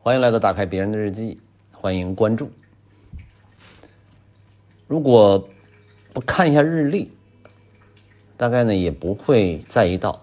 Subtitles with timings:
[0.00, 1.40] 欢迎来到打开别人的日记，
[1.72, 2.50] 欢迎关注。
[4.86, 5.48] 如果
[6.14, 7.10] 不看一下日历，
[8.36, 10.18] 大概呢也不会在意到，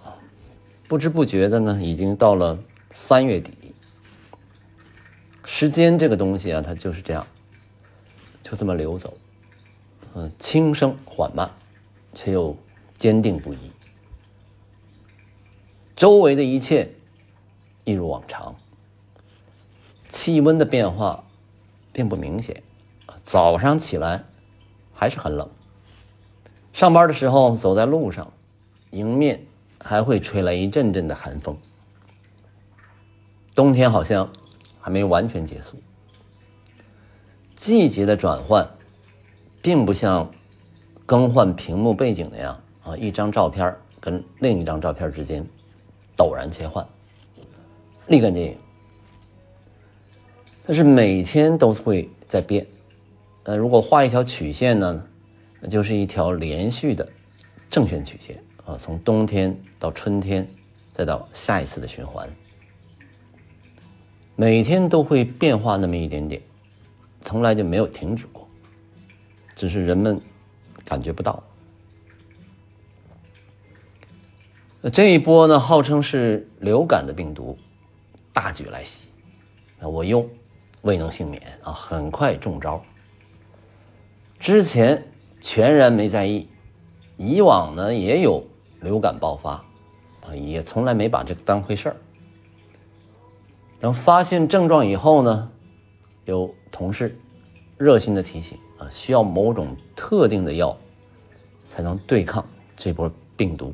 [0.88, 2.58] 不知不觉的呢，已经到了
[2.90, 3.52] 三月底。
[5.44, 7.28] 时间这个东西啊，它就是这样，
[8.42, 9.16] 就这么流走，
[10.16, 11.52] 嗯，轻声缓慢，
[12.14, 12.58] 却又
[12.98, 13.58] 坚定不移。
[15.96, 16.90] 周围的一切
[17.84, 18.56] 一如往常，
[20.16, 21.26] 气温的变化
[21.92, 22.64] 并不明显。
[23.22, 24.24] 早上起来
[24.94, 25.50] 还是很冷，
[26.72, 28.32] 上班的时候走在路上，
[28.92, 29.46] 迎面
[29.78, 31.58] 还会吹来一阵阵的寒风。
[33.54, 34.32] 冬天好像
[34.80, 35.76] 还没完全结束，
[37.54, 38.70] 季节的转换
[39.62, 40.32] 并不像
[41.06, 45.46] 更换屏幕背景那样啊，一张照片跟另一张照片之间。
[46.16, 46.88] 陡然切换，
[48.08, 48.65] 立竿见影。
[50.68, 52.66] 但是每天都会在变。
[53.44, 55.06] 呃，如果画一条曲线呢，
[55.62, 57.08] 那就是一条连续的
[57.70, 60.48] 正弦曲线啊，从冬天到春天，
[60.92, 62.28] 再到下一次的循环。
[64.36, 66.42] 每天都会变化那么一点点，
[67.22, 68.48] 从来就没有停止过，
[69.56, 70.20] 只是人们
[70.84, 71.44] 感觉不到。
[74.92, 77.58] 这一波呢，号称是流感的病毒
[78.34, 79.08] 大举来袭，
[79.80, 80.28] 那我又
[80.86, 82.80] 未能幸免啊，很快中招。
[84.40, 85.04] 之前
[85.42, 86.48] 全然没在意，
[87.18, 88.46] 以往呢也有
[88.82, 89.54] 流感爆发
[90.22, 91.96] 啊，也从来没把这个当回事儿。
[93.80, 95.52] 等发现症状以后呢，
[96.26, 97.18] 有同事
[97.80, 100.78] 热心的提醒啊，需要某种特定的药
[101.68, 103.74] 才能对抗这波病毒。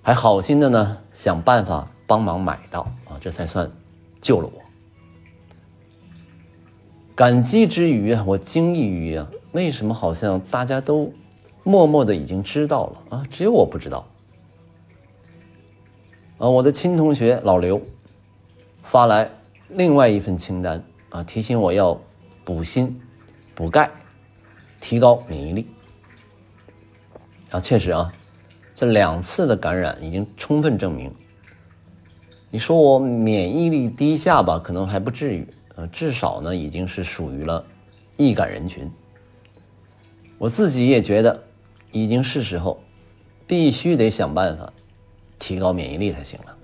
[0.00, 3.68] 还好心的呢，想办法帮忙买到啊，这才算
[4.20, 4.62] 救了我。
[7.14, 11.12] 感激之余啊，我惊异于啊，为什么好像大家都
[11.62, 14.08] 默默的已经知道了啊，只有我不知道。
[16.38, 17.80] 啊，我的亲同学老刘
[18.82, 19.30] 发来
[19.68, 22.00] 另外一份清单啊，提醒我要
[22.44, 22.96] 补锌、
[23.54, 23.90] 补钙，
[24.80, 25.66] 提高免疫力。
[27.50, 28.12] 啊，确实啊。
[28.74, 31.14] 这两次的感染已经充分证明，
[32.50, 35.46] 你说我免疫力低下吧，可能还不至于，
[35.88, 37.64] 至少呢已经是属于了
[38.16, 38.90] 易感人群。
[40.38, 41.42] 我自己也觉得，
[41.92, 42.82] 已经是时候，
[43.46, 44.72] 必须得想办法
[45.38, 46.56] 提高免疫力才行了。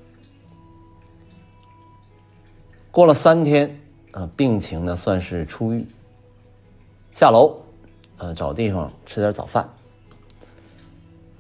[2.91, 3.81] 过了三天，
[4.12, 5.87] 呃，病情呢算是出狱，
[7.15, 7.57] 下楼，
[8.17, 9.69] 呃，找地方吃点早饭。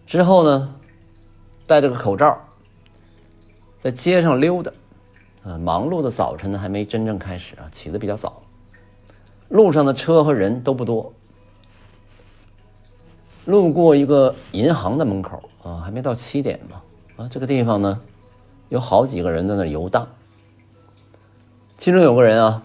[0.06, 0.74] 之后呢，
[1.66, 2.38] 戴着个口罩，
[3.80, 4.70] 在街上溜达，
[5.48, 8.42] 啊，忙碌的早晨呢还没真正开始啊，起的比较早，
[9.48, 11.10] 路上的车和人都不多。
[13.46, 16.82] 路过一个银行的门口啊，还没到七点嘛，
[17.16, 17.98] 啊，这个地方呢，
[18.68, 20.06] 有好几个人在那游荡。
[21.78, 22.62] 其中有个人啊，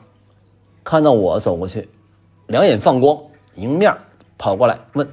[0.84, 1.88] 看到我走过去，
[2.48, 3.18] 两眼放光，
[3.56, 3.96] 迎面
[4.38, 5.08] 跑过来问：“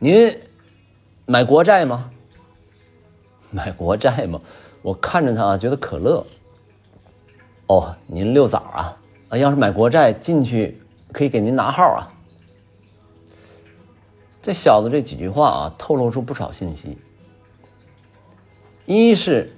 [0.00, 0.34] 您？”
[1.26, 2.10] 买国债吗？
[3.50, 4.40] 买国债吗？
[4.80, 6.24] 我看着他啊，觉得可乐。
[7.70, 8.96] 哦，您六早啊？
[9.28, 10.82] 啊，要是买国债进去，
[11.12, 12.10] 可以给您拿号啊。
[14.42, 16.98] 这小子这几句话啊，透露出不少信息。
[18.86, 19.52] 一是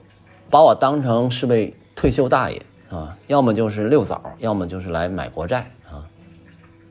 [0.51, 6.07] 把我当成是位退休大爷啊，要么就是六早，要么就是来买国债啊。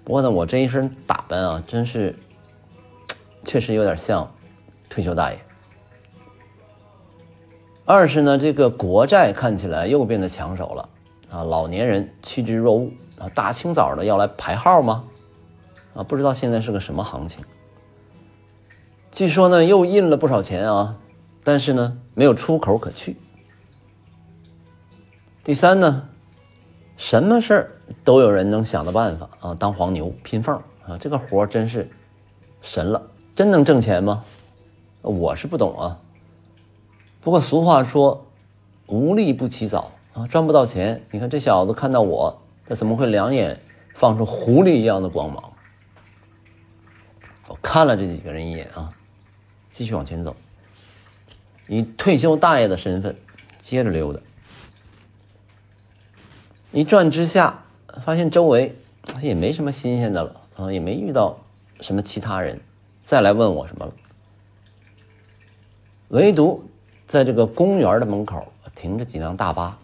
[0.04, 2.16] 不过呢，我这一身打扮啊，真是
[3.44, 4.28] 确实有点像。
[4.90, 5.40] 退休大爷。
[7.86, 10.90] 二是呢，这个国债看起来又变得抢手了
[11.32, 11.44] 啊！
[11.44, 15.06] 老年人趋之若鹜啊，大清早的要来排号吗？
[15.96, 17.44] 啊，不知道现在是个什么行情。
[19.12, 20.98] 据说呢，又印了不少钱啊，
[21.44, 23.18] 但是呢，没有出口可去。
[25.44, 26.10] 第三呢，
[26.98, 27.72] 什么事儿
[28.04, 31.90] 都有人能想到办法啊，当黄牛拼缝啊，这个活真是
[32.62, 33.02] 神了，
[33.36, 34.24] 真能挣钱吗？
[35.02, 36.00] 我是不懂啊，
[37.22, 38.26] 不过俗话说，
[38.88, 41.04] 无利不起早啊，赚不到钱。
[41.12, 43.60] 你看这小子看到我，他怎么会两眼
[43.96, 45.54] 放出狐狸一样的光芒？
[47.48, 48.94] 我看了这几个人一眼啊，
[49.72, 50.36] 继续往前走，
[51.68, 53.16] 以退休大爷的身份
[53.58, 54.20] 接着溜达。
[56.72, 57.64] 一转之下，
[58.02, 58.76] 发现周围
[59.22, 61.38] 也没什么新鲜的了啊，也没遇到
[61.82, 62.62] 什么其他人
[63.04, 63.94] 再来问我什么了。
[66.08, 66.64] 唯独
[67.08, 69.78] 在这个公园的门口停着几辆大巴，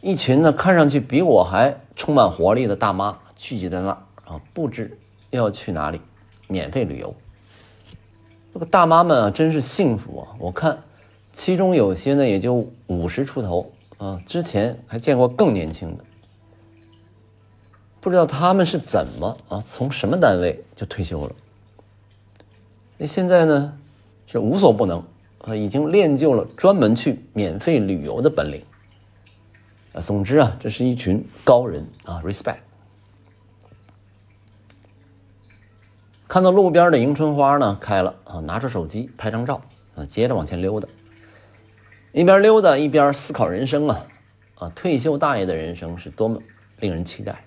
[0.00, 4.96] 一群呢看上去比我还充满活力的大妈聚集在那儿啊，不知
[5.30, 6.00] 要去哪里
[6.46, 7.12] 免费旅游。
[8.54, 10.36] 这个大妈们啊，真是幸福啊！
[10.38, 10.82] 我看
[11.32, 16.04] 其中有些呢也就五十出头啊，之前还见过更年轻的。
[18.00, 21.32] 不知道他们是怎么啊，从什么单位就退休了？
[22.96, 23.76] 那现在呢，
[24.26, 25.02] 是无所不能
[25.44, 28.62] 啊，已经练就了专门去免费旅游的本领。
[29.92, 32.58] 啊，总之啊，这是一群高人啊，respect。
[36.28, 39.62] 看到路边的迎春花呢开了啊，拿出手机拍张照
[39.94, 40.86] 啊，接着往前溜达，
[42.12, 44.06] 一边溜达一边思考人生啊
[44.56, 46.38] 啊，退休大爷的人生是多么
[46.80, 47.42] 令人期待。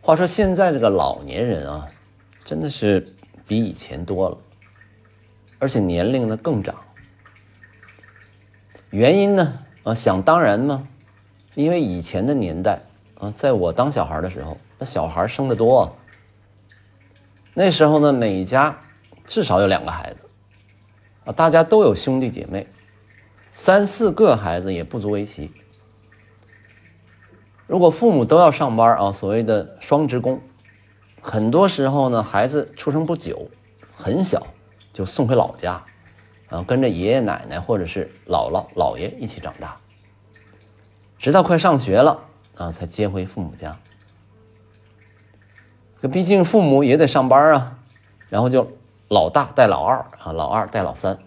[0.00, 1.88] 话说现在这个老年人啊，
[2.44, 3.14] 真的是
[3.46, 4.36] 比以前多了，
[5.60, 6.74] 而且年龄呢更长。
[8.90, 10.86] 原因呢啊，想当然吗？
[11.54, 12.82] 因为以前的年代
[13.18, 15.96] 啊，在我当小孩的时候，那小孩生的多，
[17.54, 18.78] 那时候呢每家
[19.24, 20.28] 至少有两个孩子
[21.24, 22.66] 啊，大家都有兄弟姐妹，
[23.50, 25.50] 三四个孩子也不足为奇。
[27.66, 30.42] 如果父母都要上班啊，所谓的双职工，
[31.22, 33.48] 很多时候呢，孩子出生不久，
[33.94, 34.48] 很小
[34.92, 35.82] 就送回老家，
[36.48, 39.78] 啊，跟着爷爷奶奶或者是姥姥姥爷一起长大，
[41.18, 42.24] 直到快上学了
[42.56, 43.76] 啊，才接回父母家。
[46.00, 47.78] 可毕竟父母也得上班啊，
[48.28, 48.72] 然后就
[49.08, 51.18] 老大带老二啊，老二带老三，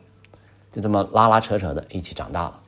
[0.72, 2.60] 就这么拉拉扯扯的一起长大了。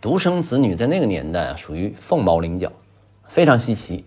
[0.00, 2.72] 独生子女在那个年代啊，属于凤毛麟角，
[3.28, 4.06] 非常稀奇。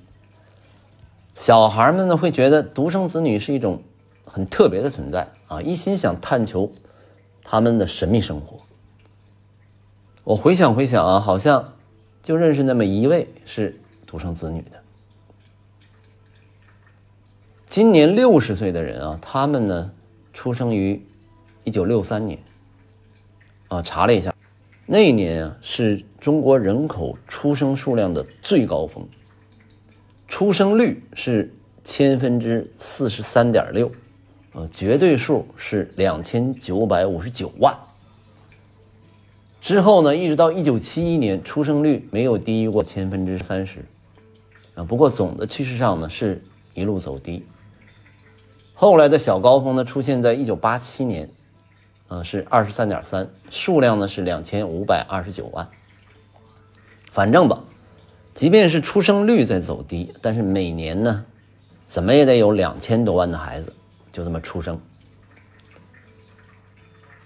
[1.35, 3.83] 小孩们呢会觉得独生子女是一种
[4.33, 6.71] 很特别的存在啊，一心想探求
[7.43, 8.59] 他们的神秘生活。
[10.23, 11.75] 我回想回想啊，好像
[12.23, 14.81] 就认识那么一位是独生子女的。
[17.67, 19.91] 今年六十岁的人啊，他们呢
[20.33, 21.05] 出生于
[21.63, 22.39] 一九六三年
[23.67, 24.33] 啊，查了一下。
[24.87, 29.07] 那一年啊，是中国人口出生数量的最高峰，
[30.27, 31.53] 出生率是
[31.83, 33.91] 千分之四十三点六，
[34.53, 37.77] 呃，绝对数是两千九百五十九万。
[39.61, 43.85] 之后呢，一直到一九七一年，出生率没有低于过千分之三十，
[44.75, 47.45] 啊，不过总的趋势上呢，是一路走低。
[48.73, 51.29] 后来的小高峰呢，出现在一九八七年。
[52.09, 55.67] 啊，是二十三点三，数量呢是两千五百二十九万。
[57.11, 57.63] 反正吧，
[58.35, 61.25] 即便是出生率在走低，但是每年呢，
[61.85, 63.73] 怎么也得有两千多万的孩子
[64.13, 64.79] 就这么出生。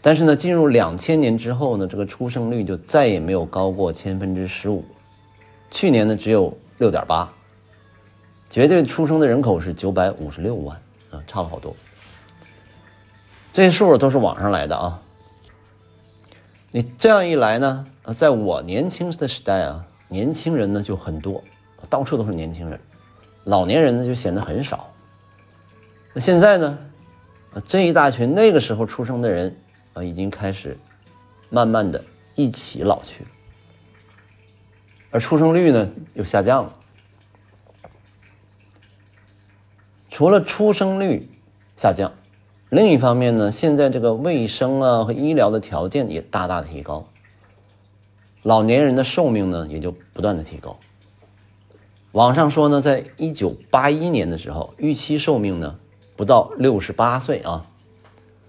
[0.01, 4.83] 但是呢，进入两千年之后呢，这个出生率就再也没有高过千分之十五。
[5.69, 7.31] 去年呢，只有六点八，
[8.49, 10.77] 绝对出生的人口是九百五十六万
[11.11, 11.75] 啊，差了好多。
[13.51, 15.01] 这些数都是网上来的啊！
[16.71, 17.85] 你这样一来呢，
[18.15, 21.43] 在我年轻的时代啊，年轻人呢就很多，
[21.89, 22.79] 到处都是年轻人，
[23.45, 24.89] 老年人呢就显得很少。
[26.17, 26.79] 那现在呢，
[27.67, 29.55] 这一大群那个时候出生的人
[29.93, 30.75] 啊，已经开始
[31.51, 32.03] 慢慢的
[32.33, 33.23] 一起老去，
[35.11, 36.73] 而出生率呢又下降了。
[40.09, 41.29] 除了出生率
[41.75, 42.11] 下降。
[42.69, 47.07] 另一方面呢，现在这个卫生啊和医疗的条件也大大提高，
[48.41, 50.79] 老年人的寿命呢也就不断的提高。
[52.13, 55.77] 网上说呢，在一九八一年的时候，预期寿命呢
[56.17, 57.65] 不到六十八岁啊，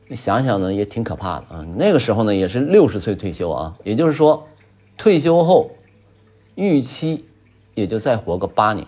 [0.08, 1.64] 你想想呢也挺可怕的啊。
[1.76, 4.48] 那个时候呢也是六十岁退休啊，也就是说，
[4.96, 5.70] 退休后
[6.56, 7.24] 预期
[7.74, 8.84] 也就再活个八年。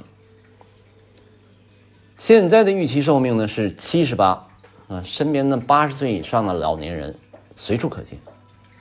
[2.17, 4.47] 现在的预期寿命呢是七十八。
[4.89, 7.15] 啊，身边的八十岁以上的老年人
[7.55, 8.19] 随处可见，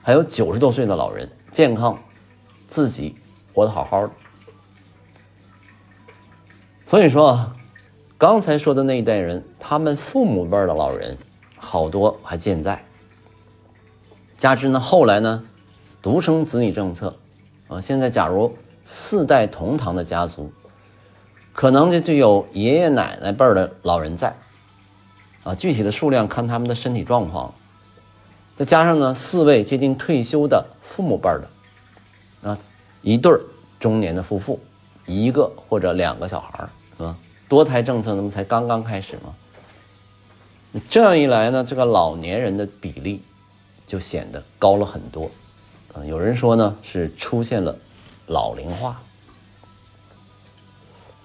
[0.01, 1.99] 还有九十多岁的老人健康，
[2.67, 3.15] 自己
[3.53, 4.11] 活得好好的。
[6.87, 7.55] 所以说啊，
[8.19, 11.17] 刚才说的那一代人，他们父母辈的老人
[11.57, 12.83] 好多还健在。
[14.37, 15.45] 加之呢，后来呢，
[16.01, 17.15] 独生子女政策，
[17.69, 20.51] 啊，现在假如四代同堂的家族，
[21.53, 24.35] 可能就就有爷爷奶奶辈的老人在。
[25.45, 27.53] 啊，具体的数量看他们的身体状况，
[28.57, 32.57] 再加上呢，四位接近退休的父母辈的，啊，
[33.01, 33.31] 一对
[33.79, 34.59] 中年的夫妇，
[35.05, 36.67] 一个或者两个小孩？
[37.49, 39.35] 多胎政策那么才刚刚开始吗。
[40.87, 43.23] 这样一来呢，这个老年人的比例
[43.87, 45.31] 就显得高了很多。
[45.93, 47.75] 啊，有人说呢是出现了
[48.27, 49.01] 老龄化。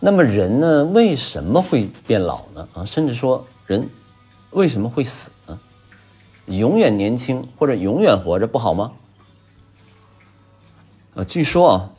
[0.00, 2.66] 那么人呢为什么会变老呢？
[2.72, 3.86] 啊，甚至说人
[4.50, 5.60] 为什么会死呢？
[6.46, 8.92] 永远年轻或者永远活着不好吗？
[11.16, 11.90] 啊，据说啊，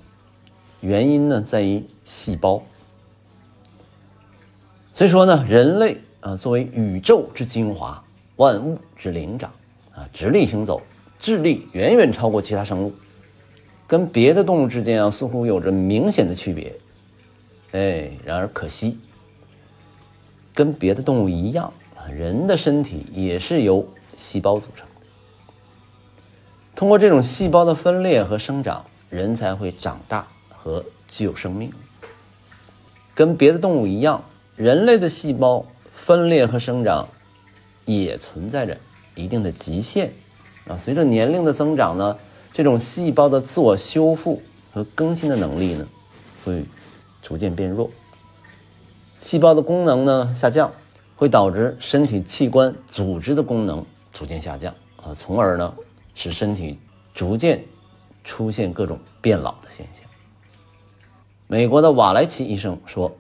[0.82, 2.64] 原因呢在于细胞。
[4.96, 8.02] 所以说呢，人类啊作为宇宙之精华，
[8.38, 9.52] 万物之灵长
[9.94, 10.82] 啊，直立行走，
[11.20, 12.94] 智力远远超过其他生物，
[13.88, 16.74] 跟别的动物之间啊似乎有着明显的区别。
[17.74, 18.98] 哎，然而可惜，
[20.54, 23.86] 跟别的动物一样啊，人的身体也是由
[24.16, 25.06] 细胞组成的。
[26.74, 31.70] 通过这种细胞的分裂和生长，人才会长大和具有生命。
[33.14, 34.24] 跟别的动物一样，
[34.56, 37.08] 人类的细胞分裂和生长
[37.86, 38.78] 也存在着
[39.16, 40.14] 一定的极限
[40.68, 40.78] 啊。
[40.78, 42.18] 随着年龄的增长呢，
[42.54, 44.42] 这种细胞的自我修复
[44.74, 45.88] 和更新的能力呢，
[46.44, 46.66] 会。
[47.28, 47.90] 逐渐变弱，
[49.20, 50.72] 细胞的功能呢下降，
[51.16, 53.84] 会导致身体器官组织的功能
[54.14, 55.74] 逐渐下降啊，从而呢
[56.14, 56.78] 使身体
[57.16, 57.66] 逐渐
[58.24, 60.08] 出现各种变老的现象。
[61.48, 63.12] 美国的瓦莱奇医生说，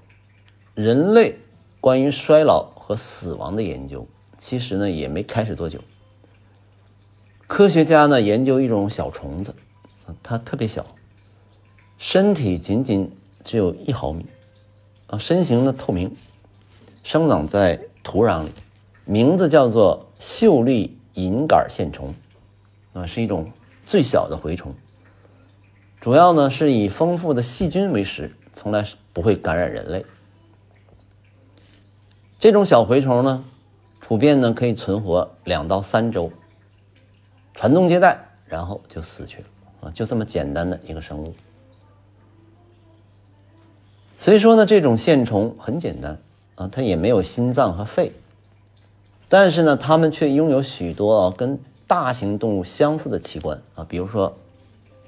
[0.75, 1.39] 人类
[1.81, 5.79] 关于衰老和死亡的研究其实呢也没开始多久。
[7.47, 9.55] 科学家呢研究一种小虫子，
[10.21, 10.85] 它特别小，
[11.97, 13.11] 身体仅仅。
[13.45, 14.25] 只有一毫米，
[15.05, 16.17] 啊，身形呢透明，
[17.03, 18.49] 生长在土壤里，
[19.05, 22.11] 名字叫做秀丽银杆线虫，
[22.93, 23.51] 啊，是一种
[23.85, 24.73] 最小的蛔虫，
[26.01, 30.03] 主要呢是以丰富的细菌为食，从来不会感染人类。
[32.45, 33.43] 这种小蛔虫呢，
[33.99, 36.31] 普遍呢可以存活两到三周，
[37.55, 39.45] 传宗接代，然后就死去了，
[39.81, 41.33] 啊，就这么简单的一个生物。
[44.19, 46.19] 所以说呢，这种线虫很简单
[46.53, 48.11] 啊，它也没有心脏和肺，
[49.27, 54.37] 但是呢，它们却拥有许多啊跟大型动物相似的器官啊，比如说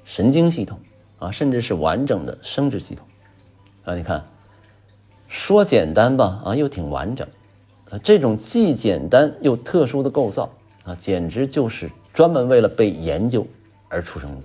[0.04, 0.80] 神经系统
[1.20, 3.06] 啊，甚至是完整的生殖系统
[3.84, 3.94] 啊。
[3.94, 4.26] 你看，
[5.28, 7.24] 说简单吧啊，又挺完整
[7.90, 7.98] 啊。
[8.02, 10.50] 这种既简单又特殊的构造
[10.82, 13.46] 啊，简直就是专门为了被研究
[13.88, 14.42] 而出生的。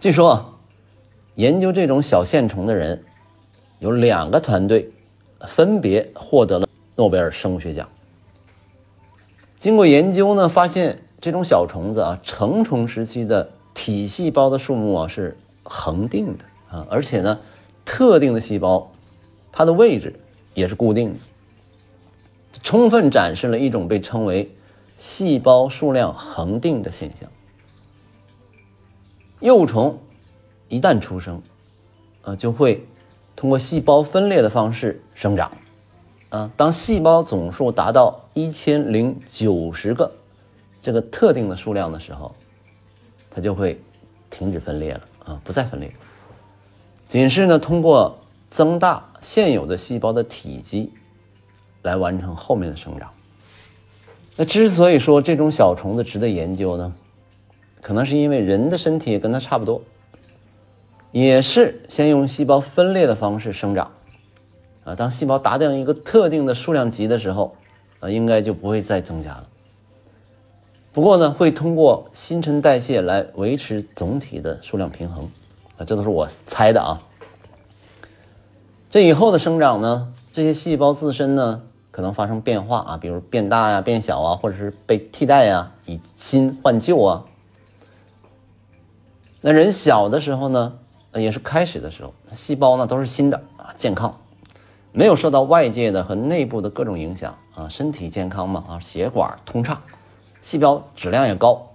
[0.00, 0.48] 据说啊。
[1.34, 3.02] 研究这种小线虫的人，
[3.78, 4.90] 有两个团队，
[5.40, 7.88] 分别获得了诺贝尔生物学奖。
[9.56, 17.40] 经过研究呢，发现这种小虫子啊，成虫时期的体细胞的数目啊是恒定的啊，而且呢，
[17.82, 18.91] 特定的细胞，
[19.52, 20.18] 它的位置
[20.54, 21.20] 也是固定的，
[22.64, 24.50] 充分展示了一种被称为
[24.96, 27.30] 细胞数量恒定的现象。
[29.38, 29.98] 幼虫。
[30.68, 31.42] 一旦出生，
[32.22, 32.86] 啊，就会
[33.36, 35.52] 通过细胞分裂的方式生长，
[36.30, 40.10] 啊，当细胞总数达到一千零九十个
[40.80, 42.34] 这个特定的数量的时候，
[43.28, 43.78] 它就会
[44.30, 45.94] 停止分裂了，啊，不再分裂，
[47.06, 48.18] 仅是呢通过
[48.52, 50.92] 增大现有的细胞的体积
[51.80, 53.10] 来完成后面的生长。
[54.36, 56.92] 那之所以说这种小虫子值得研究呢，
[57.80, 59.80] 可能是因为人的身体跟它差不多。
[61.12, 63.90] 也是先用细胞分裂的方式生长，
[64.84, 67.56] 啊，当细胞达到一个特定的数量级的时候，
[68.00, 69.48] 啊，应该就不会再增加了。
[70.92, 75.24] 不过呢，会通过新陈代谢来维持总体的数量平衡，
[75.78, 77.00] 啊，这都是我猜的啊。
[78.92, 87.24] 这以后的生长呢，这些细胞自身呢可能发生变化啊，比如变大呀、变小啊，或者是被替代呀，以新换旧啊。
[89.40, 90.74] 那人小的时候呢？
[91.14, 94.14] 也是开始的时候，细胞呢都是新的啊，健康，
[94.92, 99.80] 没有受到外界的和内部的各种影响啊，身体健康嘛啊，血管通畅，
[100.42, 101.70] 细胞质量也高，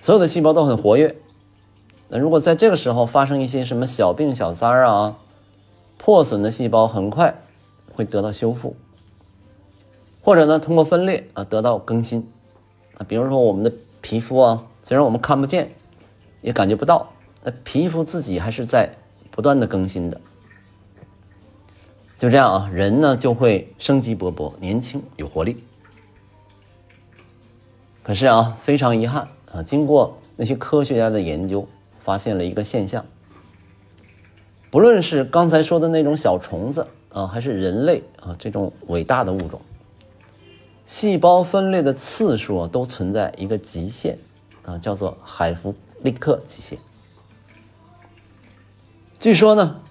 [0.00, 1.14] 所有的细胞都很活跃。
[2.08, 5.16] 那如果在这个时候发生一些什么小病小灾啊，
[6.04, 7.32] 破损的细胞很快
[7.94, 8.74] 会得到修复，
[10.20, 12.28] 或者呢通过分裂啊得到更新
[12.96, 15.70] 啊，比如说我们的皮肤啊，虽然我们看不见，
[16.40, 17.12] 也感觉不到。
[17.44, 18.90] 那皮肤自己还是在
[19.30, 20.20] 不断的更新的，
[22.18, 25.62] 就这样啊，人呢就会生机勃勃、年轻有活力。
[28.02, 31.68] 可是啊，非常遗憾啊，经过那些科学家的研究，
[32.02, 33.06] 发现了一个现象：
[34.72, 39.60] 不论是刚才说的那种小虫子啊，还是人类啊这种伟大的物种，
[40.86, 44.18] 细胞分裂的次数啊都存在一个极限
[44.64, 46.78] 啊，叫做海弗利克极限。
[49.20, 49.82] 据说呢，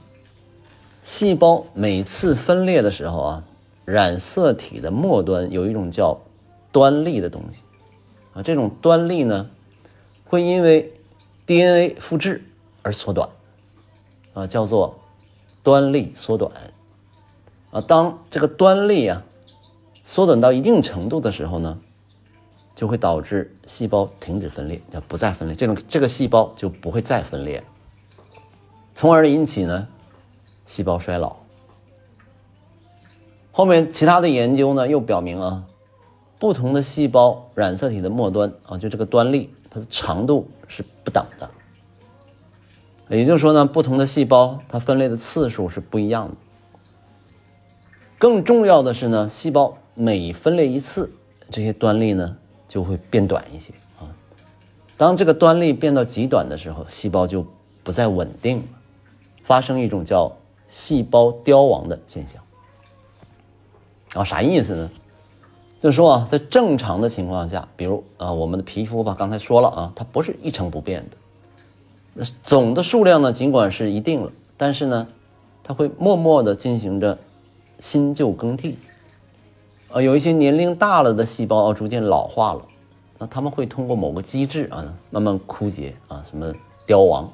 [1.03, 3.43] 细胞每次分裂的时候啊，
[3.85, 6.19] 染色体的末端有一种叫
[6.71, 7.61] 端粒的东西
[8.33, 9.47] 啊，这种端粒呢，
[10.25, 10.91] 会因为
[11.45, 12.43] DNA 复制
[12.81, 13.29] 而缩短
[14.33, 14.99] 啊，叫做
[15.63, 16.51] 端粒缩短
[17.71, 17.81] 啊。
[17.81, 19.23] 当这个端粒啊
[20.03, 21.79] 缩短到一定程度的时候呢，
[22.75, 27.63] 就会导致细胞停止分裂，叫不再分裂，这种这个细胞就不会再分裂。
[28.93, 29.87] 从而引起呢
[30.65, 31.37] 细胞衰老。
[33.51, 35.65] 后面其他的研究呢又表明啊，
[36.39, 41.49] 不同的细胞染色体的末端啊，就这个端粒，它的长度是不等的。
[43.17, 46.35] 也就是说呢，不同的细胞它分裂的次数是不一样的。
[48.17, 51.11] 更重要的是呢，细胞每分裂一次，
[51.49, 52.37] 这些端粒呢
[52.67, 54.07] 就会变短一些啊。
[54.95, 57.45] 当这个端粒变到极短的时候，细胞就
[57.83, 58.63] 不再稳定了。
[59.43, 60.31] 发生一种叫
[60.69, 62.41] 细胞凋亡的现象，
[64.13, 64.89] 啊，啥意思呢？
[65.81, 71.17] 就是说啊，在正常的情况下，比如啊，我们的皮肤吧，刚才说了啊，它不是一成不变的，
[72.43, 75.07] 总的数量呢，尽管是一定了，但是呢，
[75.63, 77.17] 它会默默的进行着
[77.79, 78.77] 新旧更替，
[79.91, 82.61] 啊，有一些年龄大了的细胞，逐渐老化了，
[83.17, 86.53] 那他们会通过某个机制啊，慢慢枯竭啊，什么
[86.85, 87.31] 凋亡。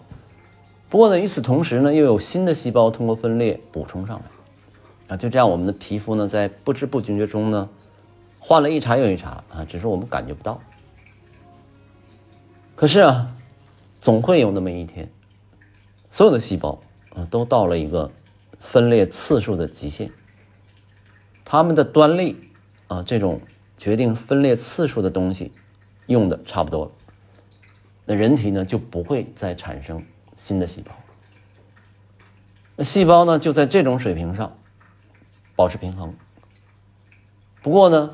[0.90, 7.68] 不过呢，与此同时呢，又有新的细胞通过分裂补充上来，啊，就这样，我们的皮肤呢，在不知不觉中呢，
[8.40, 10.62] 换了一茬又一茬啊，只是我们感觉不到。
[12.76, 13.36] 可是啊，
[14.00, 15.12] 总会有那么一天，
[16.10, 16.82] 所有的细胞
[17.16, 18.12] 啊，都到了一个
[18.60, 20.12] 分裂次数的极限，
[21.44, 22.50] 它们的端粒
[22.88, 23.42] 啊，这种
[23.78, 25.52] 决定分裂次数的东西
[26.06, 26.92] 用的差不多了，
[28.06, 30.04] 那人体呢，就不会再产生。
[30.40, 30.92] 新的细胞，
[32.76, 34.56] 那细胞呢就在这种水平上
[35.56, 36.14] 保持平衡。
[37.64, 38.14] 不过呢，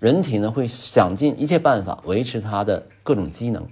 [0.00, 3.68] 人体呢会想尽一切办法维持它的各种机能。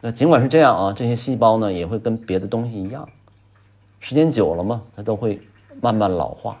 [0.00, 3.08] 那尽管是这样啊，这些细胞呢也会跟别的东西一样，
[4.00, 5.40] 时间久了嘛，它都会
[5.80, 6.60] 慢慢老化。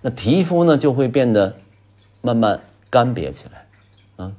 [0.00, 1.56] 那皮肤呢就会变得
[2.20, 3.66] 慢慢干瘪起来，
[4.24, 4.32] 啊，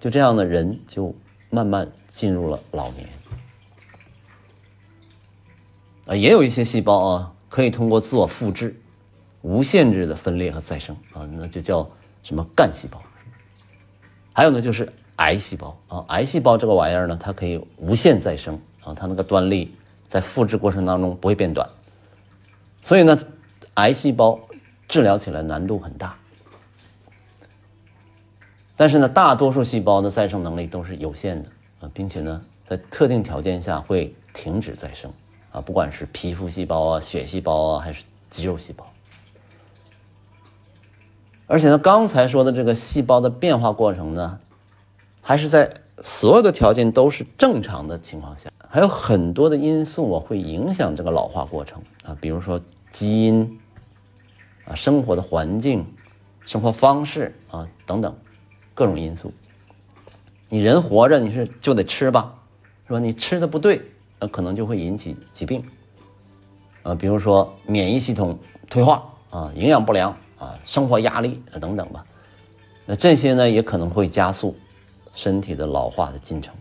[0.00, 1.14] 就这样的人就。
[1.48, 3.08] 慢慢进入了老年
[6.06, 8.78] 啊，也有一些细胞啊，可以通过自我复制，
[9.42, 11.88] 无限制的分裂和再生啊，那就叫
[12.24, 13.00] 什么干细胞。
[14.32, 21.68] 还有呢，就是癌细胞啊，癌细胞这个玩意儿呢，它可以无限再生啊，它那个端粒在复制过程当中不会变短，
[22.82, 23.18] 所以呢，
[23.74, 24.38] 癌细胞
[24.86, 26.16] 治疗起来难度很大。
[28.76, 31.48] 但是呢，大多数细胞的再生能力都是有限的
[31.80, 35.10] 啊，并且呢，在特定条件下会停止再生
[35.50, 38.86] 啊，不管是皮肤细胞啊、血细胞啊，还是肌肉细胞。
[41.46, 44.38] 而且呢，刚才说的这个细胞的变化过程呢，
[45.28, 52.60] 还是在所有的条件都是正常的情况下，还有很多的因素啊会影响这个老化过程啊，比如说
[52.92, 53.58] 基因
[54.66, 55.84] 啊、生活的环境、
[56.44, 58.16] 生活方式啊等等。
[58.72, 59.32] 各种因素，
[60.48, 62.32] 你人活着你是就得吃吧，
[62.86, 63.00] 是吧？
[63.00, 63.82] 你吃的不对，
[64.20, 65.64] 那可能就会引起疾病，
[66.84, 68.38] 啊，比如说免疫系统
[68.70, 72.06] 退化啊，营养不良啊，生活压力啊等等吧。
[72.84, 74.54] 那这些呢也可能会加速
[75.16, 76.54] 身体的老化的进程。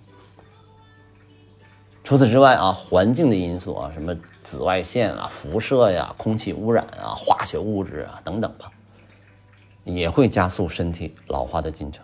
[2.03, 8.71] 除此之外啊，环境的因素啊，什么紫外线啊、辐射呀、空气污染啊、化学物质啊等等吧。
[9.83, 12.03] 也会加速身体老化的进程，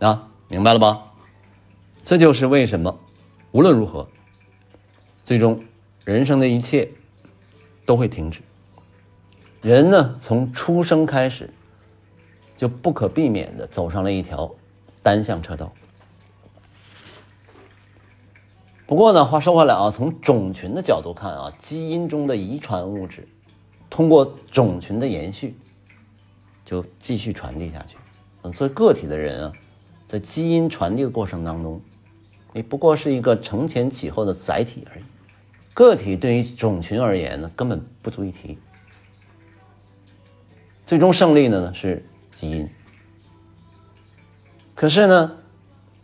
[0.00, 1.04] 啊，明白了吧？
[2.02, 2.98] 这就是为什么，
[3.52, 4.08] 无论如何，
[5.24, 5.62] 最终
[6.04, 6.90] 人生的一切
[7.86, 8.40] 都会停止。
[9.62, 11.48] 人呢，从出生开始，
[12.56, 14.52] 就不可避免的走上了一条
[15.04, 15.72] 单向车道。
[18.84, 23.28] 不过呢，话说回来啊，从种群的角度看啊，基因中的遗传物质
[23.88, 25.56] 通过种群的延续。
[26.64, 27.98] 就继续传递下去。
[28.40, 29.52] 嗯，作为个体的人啊，
[30.06, 31.78] 在基因传递的过程当中，
[32.54, 35.04] 你不过是一个承前启后的载体而已。
[35.74, 38.58] 个体对于种群而言呢，根本不足一提。
[40.86, 42.66] 最终胜利的呢是基因。
[44.74, 45.32] 可是呢，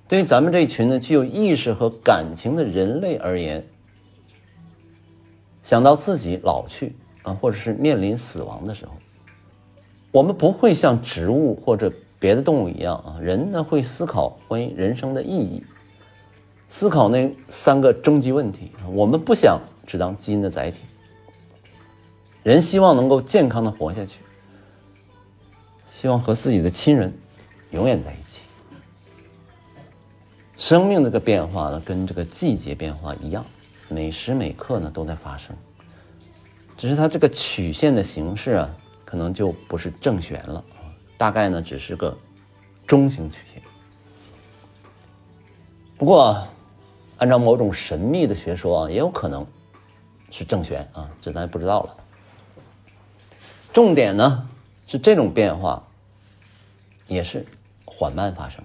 [0.06, 3.66] 对于咱们这群呢具有意识和感情的人类而言，
[5.62, 8.92] 想到自己老去啊，或者是面临死亡的时候。
[10.12, 15.62] 我们不会像植物或者别的动物一样啊，人呢会思考关于人生的意义，
[16.68, 18.70] 思考那三个终极问题。
[18.92, 20.78] 我们不想只当基因的载体，
[22.44, 24.18] 人希望能够健康的活下去，
[25.90, 27.12] 希望和自己的亲人
[27.70, 28.29] 永远在一起。
[30.60, 33.42] 生命这个变化呢，跟这个季节变化一样，
[33.88, 35.56] 每时每刻呢都在发生，
[36.76, 38.70] 只是它这个曲线的形式啊，
[39.02, 40.62] 可能就不是正弦了。
[41.16, 42.14] 大概呢，只是个
[42.86, 43.62] 中型曲线。
[45.96, 46.46] 不过，
[47.16, 49.46] 按照某种神秘的学说啊，也有可能
[50.30, 51.96] 是正弦啊，这咱也不知道了。
[53.72, 54.46] 重点呢
[54.86, 55.82] 是这种变化
[57.06, 57.46] 也是
[57.86, 58.62] 缓慢发生，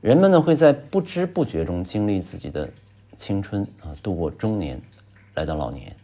[0.00, 2.68] 人们呢会在不知不觉中经历自己的
[3.16, 4.80] 青春啊，度过中年，
[5.34, 5.94] 来到老年。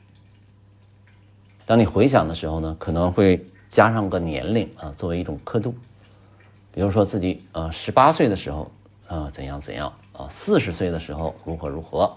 [1.67, 3.45] 当你回想的时候呢，可能会。
[3.67, 5.75] 加上个年龄啊，作为一种刻度，
[6.71, 8.71] 比如说自己啊十八岁的时候
[9.09, 12.17] 啊怎样怎样啊，四十岁的时候如何如何。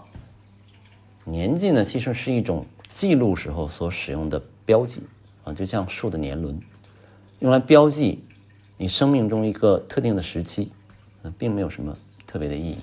[1.24, 5.02] 年纪呢，其实是一种记录时候所使用的标记
[5.46, 6.60] 啊，就像树的年轮，
[7.40, 8.24] 用来标记
[8.78, 10.72] 你生命中一个特定的时期，
[11.38, 12.78] 并没有什么特别的意义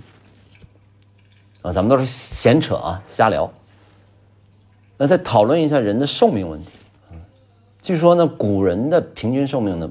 [1.62, 1.72] 啊。
[1.72, 3.52] 咱们都是闲扯啊，瞎聊。
[4.96, 6.70] 那再讨论一下人的寿命问题。
[7.82, 9.90] 据说呢，古人的平均寿命呢，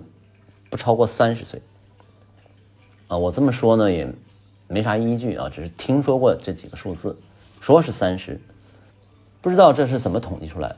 [0.69, 1.61] 不超过三十岁。
[3.07, 4.11] 啊，我这么说呢也
[4.67, 7.15] 没啥依据啊，只是听说过这几个数字，
[7.59, 8.41] 说是三十，
[9.41, 10.77] 不知道这是怎么统计出来的。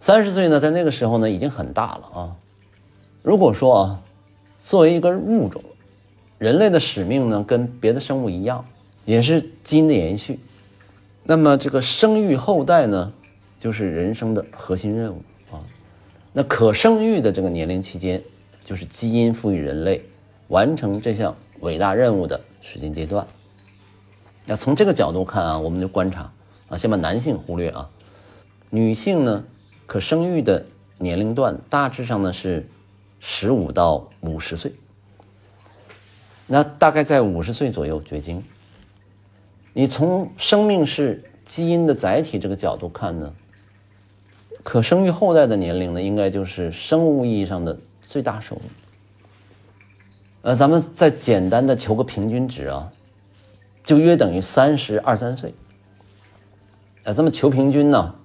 [0.00, 2.36] 三十岁呢，在那个时候呢已经很大了啊。
[3.22, 4.02] 如果说啊，
[4.64, 5.62] 作为一个物种，
[6.40, 8.64] 人类的使命呢跟别的生物一样，
[9.04, 10.40] 也是基因的延续，
[11.24, 13.12] 那么这个生育后代呢，
[13.58, 15.22] 就是人生的核心任务
[15.52, 15.60] 啊。
[16.32, 18.22] 那可生育的这个年龄期间，
[18.64, 20.02] 就是基因赋予人类
[20.48, 23.26] 完成这项伟大任务的时间阶段。
[24.46, 26.32] 那从这个角度看啊，我们就观察
[26.70, 27.90] 啊，先把男性忽略啊，
[28.70, 29.44] 女性呢
[29.84, 30.64] 可生育的
[30.96, 32.66] 年龄段大致上呢是
[33.20, 34.72] 十五到五十岁。
[36.52, 38.42] 那大概在五十岁左右绝经。
[39.72, 43.32] 你从生命是基因的载体这个角度看呢？
[44.64, 48.64] 可生育后代的年龄呢，应该就是生物意义上的最大寿命。
[50.42, 52.90] 呃，咱们再简单的求个平均值啊，
[53.84, 55.54] 就约等于三十二三岁。
[57.04, 58.16] 呃，咱们求平均呢，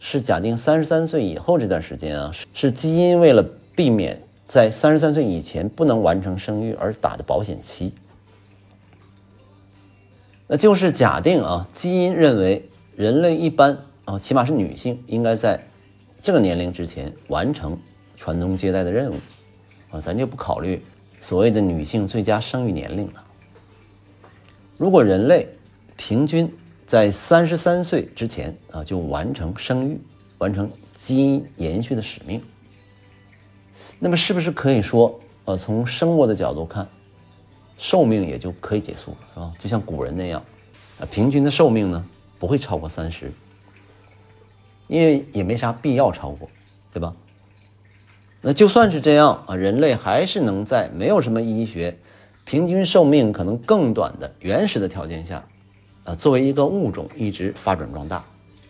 [0.00, 7.92] 是假定三十三岁以后这段时间啊，是基因为了避免在三十三岁以前不能完成生育而打的保险期。
[10.46, 15.60] 那就是假定啊，基因认为人类一般啊，起码是女性应该在。
[16.18, 17.78] 这个年龄之前完成
[18.16, 19.16] 传宗接代的任务，
[19.90, 20.82] 啊，咱就不考虑
[21.20, 23.22] 所谓的女性最佳生育年龄了。
[24.78, 25.46] 如果人类
[25.96, 26.50] 平均
[26.86, 30.00] 在三十三岁之前啊就完成生育，
[30.38, 32.42] 完成基因延续的使命，
[33.98, 36.86] 那么是不是可以说，呃，从生物的角度看，
[37.78, 39.52] 寿命也就可以结束了，是吧？
[39.58, 40.42] 就像古人那样，
[41.00, 42.04] 啊，平均的寿命呢
[42.38, 43.32] 不会超过三十。
[44.88, 46.48] 因为也没啥必要超过，
[46.92, 47.12] 对吧？
[48.40, 51.98] 那就算是这样啊，人类还是能在没有什么医学
[52.44, 55.44] 平均寿命可能更短的原始的条件下，
[56.04, 58.24] 啊，作为一个物种一直发展壮大，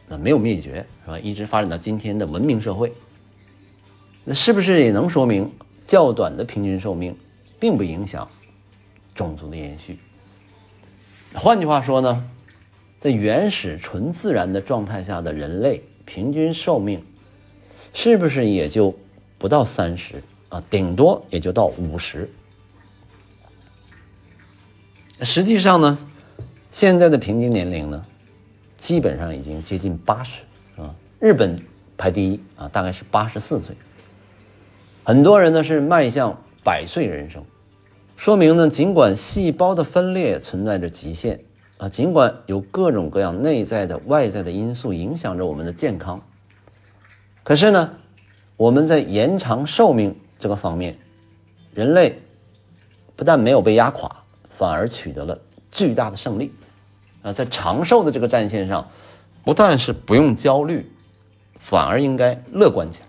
[0.08, 1.18] 那没有灭绝是吧？
[1.18, 2.90] 一直发展到今天的文明社会，
[4.28, 5.50] 那是不是也能说明
[5.84, 7.16] 较短的平均寿命
[7.60, 8.28] 并不影响
[9.14, 9.98] 种族的延续？
[11.32, 12.28] 换句话说呢，
[12.98, 15.82] 在原始纯自然的状态下的人类。
[16.04, 17.04] 平均寿命
[17.92, 18.96] 是不是也就
[19.38, 20.62] 不到三十啊？
[20.70, 22.30] 顶多也就到五十。
[25.22, 25.98] 实际上呢，
[26.70, 28.04] 现在的平均年龄呢，
[28.76, 30.42] 基本上已经接近八十
[30.76, 30.94] 啊。
[31.18, 31.60] 日本
[31.96, 33.74] 排第一啊，大概是八十四岁。
[35.06, 37.44] 很多人呢是迈向百岁人生，
[38.16, 41.38] 说明呢，尽管细胞的分裂存在着极限。
[41.78, 46.20] 啊，尽管有各种各样内在的、外在的因素影响着我们的健康，
[47.44, 47.92] 可是呢，
[48.56, 50.98] 我们在延长寿命这个方面，
[51.72, 52.18] 人类
[53.14, 54.10] 不但没有被压垮，
[54.48, 55.38] 反而取得了
[55.70, 56.52] 巨大的胜利。
[57.22, 58.88] 啊，在长寿的这个战线上，
[59.44, 60.90] 不但是不用焦虑，
[61.60, 63.06] 反而应该乐观起来。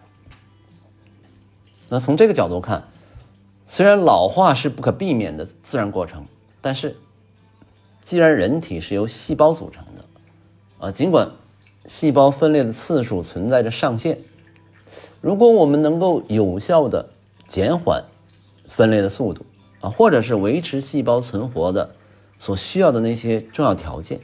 [1.89, 2.83] 那从这个角度看，
[3.65, 6.25] 虽然老化是不可避免的自然过程，
[6.61, 6.95] 但是。
[8.01, 10.05] 既然人体是由细胞组成的，
[10.79, 11.29] 啊，尽管
[11.87, 14.19] 细胞分裂的次数存在着上限，
[15.19, 17.09] 如果我们能够有效的
[17.49, 18.05] 减缓
[18.69, 19.45] 分裂的速度
[19.81, 21.95] 啊，或者是维持细胞存活的
[22.39, 24.21] 所需要的那些重要条件，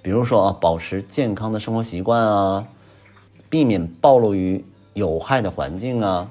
[0.00, 2.66] 比如说啊，保持健康的生活习惯啊，
[3.50, 6.30] 避免暴露于有害的环境啊，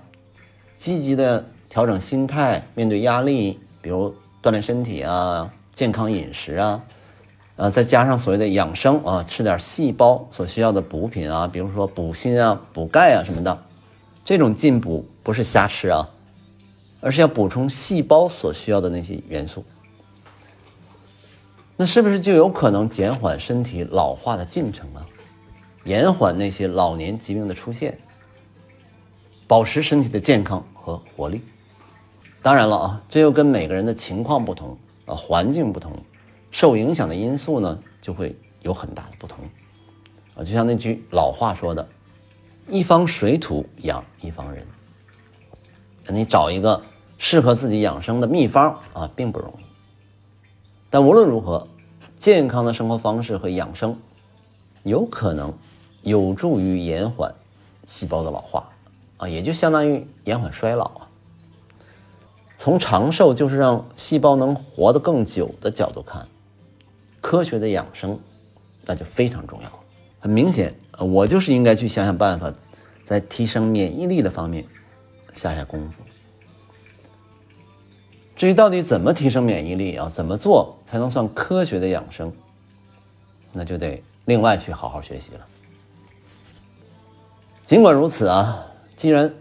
[0.79, 6.81] 积极的调整心态，面对压力，比如锻炼身体啊，健康饮食啊。
[7.57, 13.59] 啊，再加上所谓的养生啊，吃点细胞所需要的补品啊，比如说补锌啊、补钙啊什么的，
[14.23, 16.09] 这种进补不是瞎吃啊，
[17.01, 19.65] 而是要补充细胞所需要的那些元素。
[21.75, 25.05] 那是不是就有可能减缓身体老化的进程啊？
[25.83, 27.99] 延缓那些老年疾病的出现，
[29.49, 31.41] 保持身体的健康和活力？
[32.43, 35.91] 当然了啊，这又跟每个人的情况不同啊，环境不同。
[36.51, 39.39] 受影响的因素呢，就会有很大的不同，
[40.35, 41.89] 啊，就像那句老话说的
[42.69, 44.63] ：“一方水土养一方人。”
[46.09, 46.79] 你找一个
[47.17, 49.63] 适合自己养生的秘方啊，并不容易。
[50.91, 51.67] 但无论如何，
[52.19, 53.97] 健康的生活方式和养生，
[54.83, 55.51] 有可能
[56.03, 57.33] 有助于延缓
[57.87, 58.68] 细胞的老化，
[59.19, 61.07] 啊，也就相当于延缓衰老啊。
[62.57, 66.27] 从长寿就是让细胞能活得更久的角度看。
[67.21, 68.17] 科学的养生，
[68.85, 69.69] 那就非常重要。
[70.19, 72.51] 很明显，我就是应该去想想办法，
[73.05, 74.65] 在提升免疫力的方面
[75.33, 76.01] 下下功夫。
[78.35, 82.31] 至于到底怎么提升免疫力啊，怎么做才能算科学的养生，
[83.51, 85.45] 那就得另外去好好学习了。
[87.65, 88.65] 尽管如此啊，
[88.99, 89.33] 既然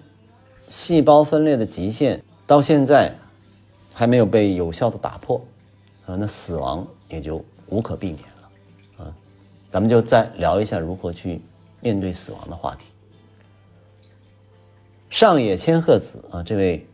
[0.68, 3.12] 细胞分裂的极限到现在
[3.92, 5.44] 还没有被有效的打破，
[6.06, 7.44] 啊，那死亡也就。
[7.70, 9.14] 无可避免了，啊，
[9.70, 11.38] 咱们就再聊一下如何去
[11.82, 12.86] 面对死亡的话题。
[15.10, 16.86] 上野千鹤子啊，这位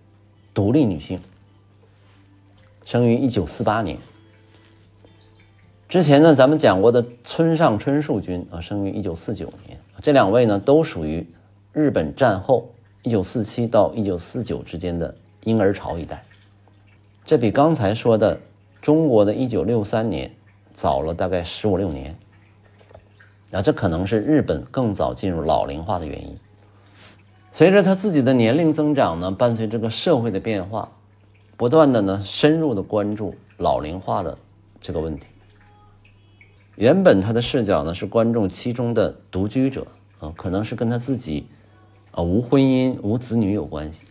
[0.53, 1.21] 独立女性，
[2.85, 3.97] 生于一九四八年。
[5.89, 9.79] 之前呢，咱们讲过的村上春树君啊，生于一九四九年。
[10.03, 11.25] 这两位呢，都属于
[11.75, 12.71] 日本战后
[13.03, 16.25] 一九四七到一九四九之间的婴儿潮一代。
[17.27, 18.41] 这比刚才说的
[18.81, 20.31] 中国的一九六三年。
[20.77, 22.17] 早了大概十五六年，
[23.49, 26.37] 那这可能是日本更早进入老龄化的原因。
[27.53, 30.91] 随着他自己的年龄增长呢，伴随这个社会的变化，
[31.57, 34.37] 不断的呢深入的关注老龄化的
[34.81, 35.29] 这个问题。
[36.75, 39.87] 原本他的视角呢是关注其中的独居者
[40.19, 41.47] 啊，可能是跟他自己
[42.15, 44.05] 啊无婚姻无子女有关系。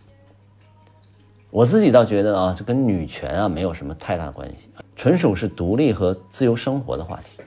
[1.49, 4.69] 我自己倒觉得啊，这跟女权啊没有什么太大关系。
[4.95, 7.41] 纯属是独立和自由生活的话题。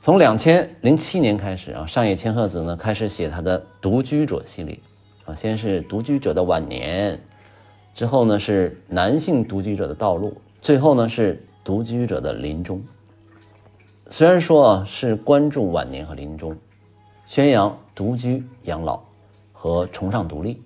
[0.00, 4.78] 从两千零七年开始啊，上野千鹤子呢开始写他的独居者系列
[5.26, 7.20] 啊，先是独居者的晚年，
[7.94, 12.82] 之后呢是男性独居者的道路，最后呢是独居者的临终。
[14.08, 16.56] 虽然说啊是关注晚年和临终，
[17.26, 18.98] 宣扬独居养老
[19.52, 20.62] 和崇尚独立，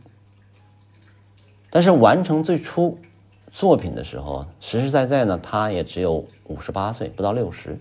[1.69, 2.97] 但是完成最初。
[3.53, 7.77] 作品的时候，实实在在呢，他也只有五十八岁，不到六十。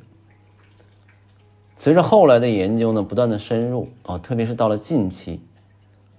[1.77, 5.39] 随着后来的研究呢，不断的深入啊，特别是到了近期，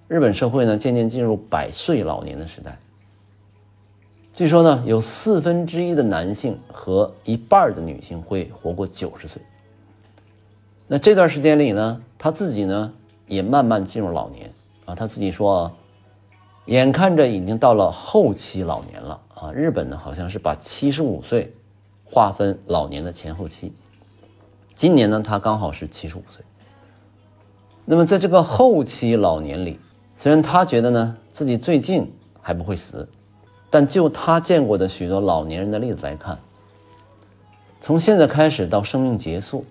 [0.06, 2.78] 日本社会呢渐渐进入百岁老年的时代。
[4.32, 9.42] 据说呢，有四分之一的男性和一半的女性会活过九十岁。
[10.86, 12.92] 那这段时间里呢，他自己呢
[13.26, 14.52] 也慢慢进入老年
[14.84, 15.70] 啊，他自己说。
[16.66, 19.52] 眼看着已经到了后期老年了啊！
[19.52, 21.52] 日本呢，好像是把七十五岁
[22.04, 23.70] 划分老年的前后期。
[24.74, 26.42] 今年呢，他刚好是七十五岁。
[27.84, 29.78] 那么在这个后期老年里，
[30.16, 32.10] 虽然他觉得呢自己最近
[32.40, 33.06] 还不会死，
[33.68, 36.38] 但就他见过的许多老年人的例子来看，
[37.82, 39.66] 从现在开始到生命结束，